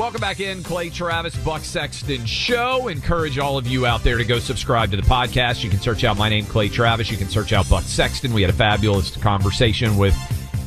[0.00, 2.88] Welcome back in, Clay Travis, Buck Sexton Show.
[2.88, 5.62] Encourage all of you out there to go subscribe to the podcast.
[5.62, 7.10] You can search out my name, Clay Travis.
[7.10, 8.32] You can search out Buck Sexton.
[8.32, 10.16] We had a fabulous conversation with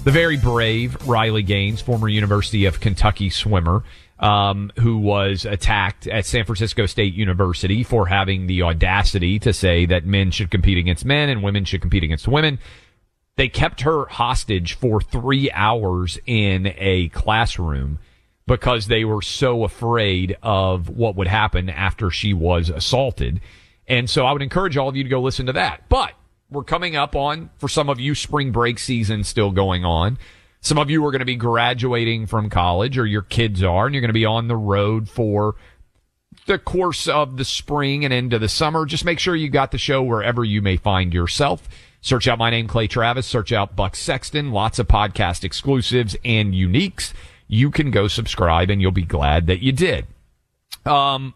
[0.04, 3.84] the very brave Riley Gaines, former University of Kentucky swimmer,
[4.20, 9.88] um, who was attacked at San Francisco State University for having the audacity to say
[9.88, 12.60] that men should compete against men and women should compete against women.
[13.38, 17.98] They kept her hostage for three hours in a classroom
[18.46, 23.40] because they were so afraid of what would happen after she was assaulted.
[23.88, 25.88] And so I would encourage all of you to go listen to that.
[25.90, 26.14] But
[26.50, 30.18] we're coming up on, for some of you, spring break season still going on.
[30.62, 33.94] Some of you are going to be graduating from college or your kids are, and
[33.94, 35.56] you're going to be on the road for
[36.46, 38.86] the course of the spring and into the summer.
[38.86, 41.68] Just make sure you got the show wherever you may find yourself.
[42.02, 43.26] Search out my name, Clay Travis.
[43.26, 44.52] Search out Buck Sexton.
[44.52, 47.14] Lots of podcast exclusives and uniques
[47.54, 50.08] you can go subscribe and you'll be glad that you did.
[50.86, 51.34] Um,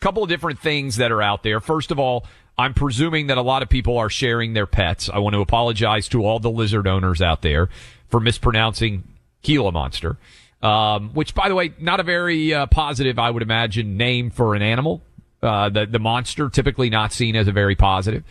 [0.00, 1.60] couple of different things that are out there.
[1.60, 2.26] First of all,
[2.58, 5.08] I'm presuming that a lot of people are sharing their pets.
[5.08, 7.68] I want to apologize to all the lizard owners out there
[8.08, 9.04] for mispronouncing
[9.42, 10.18] Gila monster.
[10.62, 14.54] Um, which by the way, not a very uh, positive, I would imagine, name for
[14.54, 15.02] an animal.
[15.42, 18.24] Uh, the, the monster typically not seen as a very positive.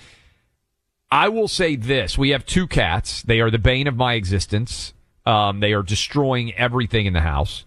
[1.11, 2.17] I will say this.
[2.17, 3.21] We have two cats.
[3.21, 4.91] They are the bane of my existence.
[5.25, 7.65] Um, they are destroying everything in the house.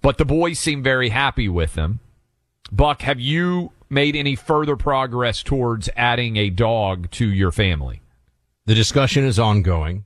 [0.00, 2.00] But the boys seem very happy with them.
[2.72, 8.02] Buck, have you made any further progress towards adding a dog to your family?
[8.66, 10.04] The discussion is ongoing.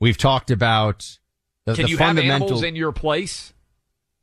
[0.00, 1.18] We've talked about
[1.64, 3.54] the, Can the you have animals in your place?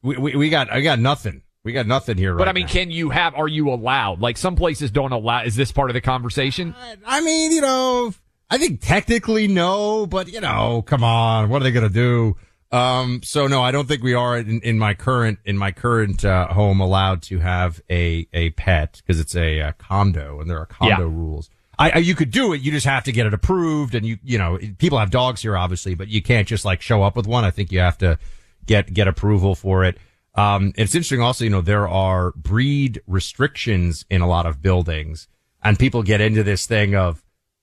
[0.01, 1.41] we, we, we got I got nothing.
[1.63, 2.33] We got nothing here.
[2.33, 2.71] But right I mean, now.
[2.71, 3.35] can you have?
[3.35, 4.19] Are you allowed?
[4.19, 5.43] Like some places don't allow.
[5.43, 6.73] Is this part of the conversation?
[7.05, 8.13] I mean, you know,
[8.51, 12.35] I think technically no, but you know, come on, what are they going to do?
[12.71, 16.23] Um, so no, I don't think we are in, in my current in my current
[16.23, 20.59] uh, home allowed to have a a pet because it's a, uh condo and there
[20.59, 21.15] are condo Yeah.
[21.15, 21.49] rules.
[21.79, 24.17] I, I you could do it, you just have to get it approved, and you
[24.23, 27.25] you know people have dogs here obviously, but you can't just like show up with
[27.27, 27.43] one.
[27.43, 28.19] I think you have to
[28.65, 29.97] get get approval for it.
[30.35, 35.27] Um, it's interesting also, you know, there are breed restrictions in a lot of buildings,
[35.63, 37.21] and people get into this thing of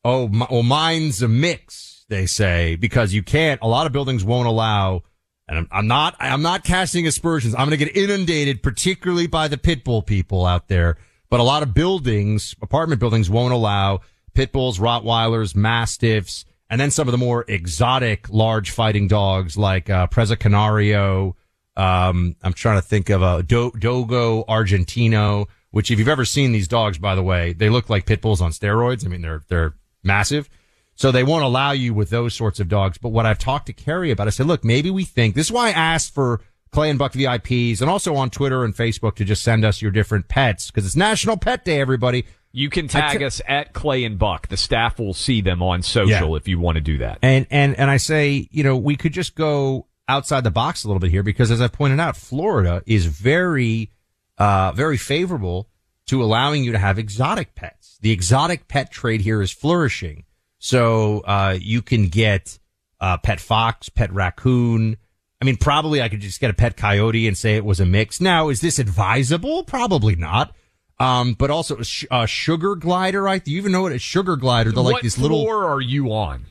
[0.09, 4.25] oh, my, well, mine's a mix, they say, because you can't, a lot of buildings
[4.25, 5.03] won't allow,
[5.47, 7.55] and I'm, I'm not, I'm not casting aspersions.
[7.55, 10.97] I'm going to get inundated, particularly by the pit bull people out there.
[11.29, 14.01] But a lot of buildings, apartment buildings won't allow
[14.33, 19.91] pit bulls, Rottweilers, Mastiffs, and then some of the more exotic large fighting dogs like,
[19.91, 21.37] uh, Presa Canario.
[21.77, 26.53] Um, I'm trying to think of a Do- Dogo Argentino, which if you've ever seen
[26.53, 29.05] these dogs, by the way, they look like pit bulls on steroids.
[29.05, 30.49] I mean, they're, they're massive.
[30.95, 32.99] So they won't allow you with those sorts of dogs.
[32.99, 35.53] But what I've talked to Carrie about, I said, look, maybe we think this is
[35.53, 36.41] why I asked for
[36.73, 39.93] Clay and Buck VIPs and also on Twitter and Facebook to just send us your
[39.93, 42.25] different pets because it's National Pet Day, everybody.
[42.51, 44.49] You can tag t- us at Clay and Buck.
[44.49, 46.37] The staff will see them on social Yeah.
[46.37, 47.19] if you want to do that.
[47.23, 50.89] And, and, and I say, you know, we could just go outside the box a
[50.89, 53.93] little bit here because as I pointed out, Florida is very,
[54.39, 55.69] uh, very favorable
[56.09, 57.99] to allowing you to have exotic pets.
[58.03, 60.25] The exotic pet trade here is flourishing.
[60.59, 62.59] So, uh, you can get,
[63.01, 64.97] uh, pet fox, pet raccoon.
[65.41, 67.87] I mean, probably I could just get a pet coyote and say it was a
[67.87, 68.21] mix.
[68.21, 69.63] Now, is this advisable?
[69.63, 70.55] Probably not.
[71.01, 73.23] Um, but also a sh- a sugar glider.
[73.23, 73.45] Right?
[73.45, 74.73] Do you even know what a sugar glider?
[74.73, 75.65] They're like what these floor little.
[75.75, 76.47] are you on?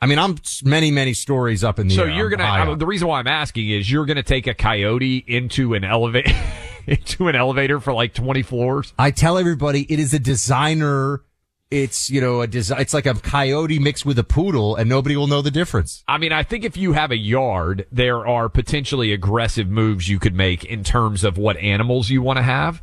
[0.00, 2.08] I mean, I'm many many stories up in the So air.
[2.08, 2.76] you're I'm gonna.
[2.76, 6.32] The reason why I'm asking is you're gonna take a coyote into an elevator
[6.98, 8.92] into an elevator for like 20 floors.
[8.98, 11.22] I tell everybody it is a designer.
[11.70, 12.80] It's you know a design.
[12.80, 16.02] It's like a coyote mixed with a poodle, and nobody will know the difference.
[16.08, 20.18] I mean, I think if you have a yard, there are potentially aggressive moves you
[20.18, 22.80] could make in terms of what animals you want to have.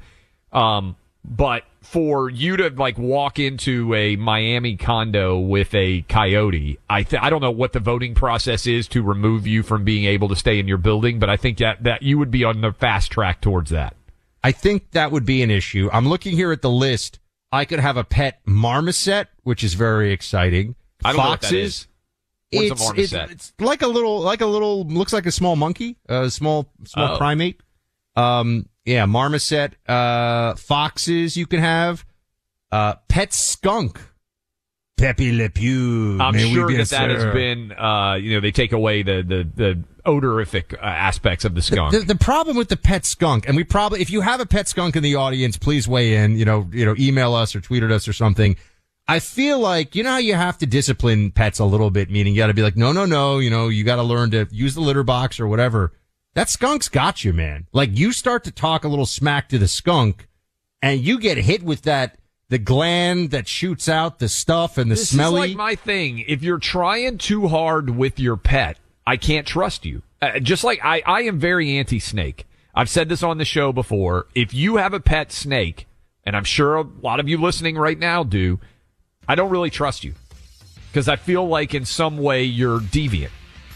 [0.51, 0.97] Um,
[1.27, 7.21] but for you to like walk into a Miami condo with a coyote, I th-
[7.21, 10.35] I don't know what the voting process is to remove you from being able to
[10.35, 13.11] stay in your building, but I think that that you would be on the fast
[13.11, 13.95] track towards that.
[14.43, 15.89] I think that would be an issue.
[15.91, 17.19] I'm looking here at the list.
[17.51, 20.75] I could have a pet marmoset, which is very exciting.
[21.03, 21.87] I don't know what that is.
[22.51, 23.31] What's a it's, marmoset?
[23.31, 26.69] It's, it's like a little, like a little, looks like a small monkey, a small,
[26.85, 27.17] small Oh.
[27.17, 27.61] primate.
[28.15, 32.05] Um, yeah, marmoset, uh, foxes you can have,
[32.71, 33.99] uh, pet skunk.
[34.97, 36.19] Pepe Le Pew.
[36.21, 39.49] I'm may sure that that has been, uh, you know, they take away the the,
[39.53, 41.91] the odorific uh, aspects of the skunk.
[41.91, 44.69] The, the problem with the pet skunk, and we probably, if you have a pet
[44.69, 46.37] skunk in the audience, please weigh in.
[46.37, 48.55] You know, you know, email us or tweet at us or something.
[49.07, 52.33] I feel like you know how you have to discipline pets a little bit, meaning
[52.33, 53.39] you got to be like, no, no, no.
[53.39, 55.91] You know, you got to learn to use the litter box or whatever.
[56.35, 57.65] That skunk's got you, man.
[57.73, 60.27] Like you start to talk a little smack to the skunk,
[60.81, 62.17] and you get hit with that
[62.49, 65.51] the gland that shoots out the stuff and the this smelly.
[65.51, 66.19] is like my thing.
[66.19, 68.77] If you're trying too hard with your pet,
[69.07, 70.03] I can't trust you.
[70.21, 72.45] Uh, just like I, I am very anti-snake.
[72.75, 74.27] I've said this on the show before.
[74.35, 75.87] If you have a pet snake,
[76.25, 78.59] and I'm sure a lot of you listening right now do,
[79.27, 80.13] I don't really trust you
[80.91, 83.31] because I feel like in some way you're deviant.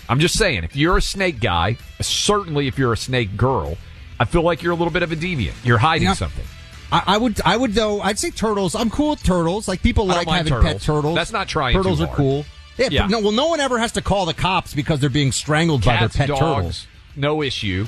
[0.10, 3.78] I'm just saying, if you're a snake guy, certainly if you're a snake girl,
[4.20, 5.53] I feel like you're a little bit of a deviant.
[5.64, 6.14] You're hiding Yeah.
[6.16, 6.45] something.
[6.91, 8.01] I, I would, I would though.
[8.01, 8.74] I'd say turtles.
[8.74, 9.68] I'm cool with turtles.
[9.68, 10.84] Like people like having pet turtles.
[10.86, 11.16] turtles.
[11.16, 12.45] That's not trying Turtles are cool.
[12.78, 13.01] Yeah, Yeah.
[13.03, 15.86] But no, well, no one ever has to call the cops because they're being strangled
[15.86, 16.88] by their pet dogs, turtles.
[17.16, 17.86] no issue.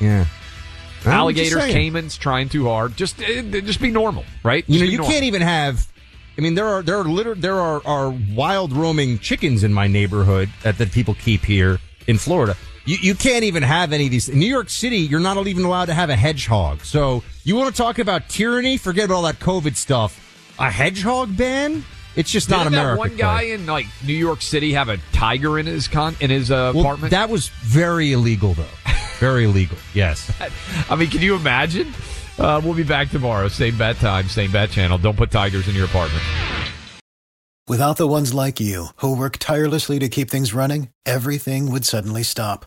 [0.00, 0.24] Yeah.
[1.06, 2.96] Alligators, caimans, trying too hard.
[2.96, 4.64] Just, uh, just be normal, right?
[4.66, 5.12] You know, you normal.
[5.12, 5.86] can't even have.
[6.40, 9.86] I mean, there are there are liter- there are, are wild roaming chickens in my
[9.86, 12.56] neighborhood that, that people keep here in Florida.
[12.86, 14.30] You you can't even have any of these.
[14.30, 16.80] In New York City, you're not even allowed to have a hedgehog.
[16.82, 18.78] So you want to talk about tyranny?
[18.78, 20.54] Forget about all that COVID stuff.
[20.58, 21.84] A hedgehog ban?
[22.16, 22.98] It's just not Didn't that America.
[23.00, 26.50] one guy in like New York City have a tiger in his con in his
[26.50, 27.10] uh, Well, apartment?
[27.10, 28.64] That was very illegal, though.
[29.18, 29.76] Very illegal.
[29.92, 30.32] Yes.
[30.88, 31.92] I mean, can you imagine?
[32.38, 33.48] Uh, we'll be back tomorrow.
[33.48, 34.98] Same bad time, same bad channel.
[34.98, 36.24] Don't put tigers in your apartment.
[37.68, 42.24] Without the ones like you, who work tirelessly to keep things running, everything would suddenly
[42.24, 42.66] stop.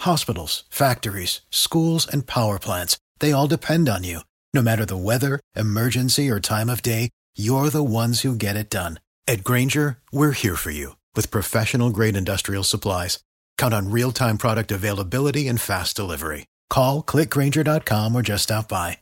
[0.00, 4.20] Hospitals, factories, schools, and power plants, they all depend on you.
[4.52, 8.70] No matter the weather, emergency, or time of day, you're the ones who get it
[8.70, 8.98] done.
[9.28, 13.22] At Grainger, we're here for you with professional grade industrial supplies.
[13.56, 16.46] Count on real time product availability and fast delivery.
[16.70, 18.98] Call clickgranger.com or just stop by.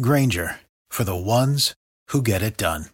[0.00, 1.74] Grainger for the ones
[2.08, 2.86] who get it done.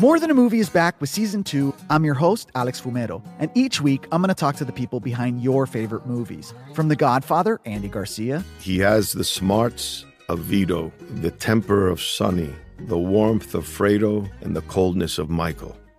[0.00, 1.74] More Than a Movie is back with season two.
[1.90, 5.00] I'm your host, Alex Fumero, and each week I'm going to talk to the people
[5.00, 6.54] behind your favorite movies.
[6.72, 12.54] From The Godfather, Andy Garcia, He has the smarts of Vito, the temper of Sonny,
[12.78, 15.76] the warmth of Fredo, and the coldness of Michael.